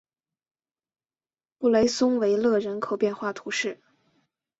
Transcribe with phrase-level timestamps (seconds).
[1.59, 3.79] 布雷松维勒人口变化图示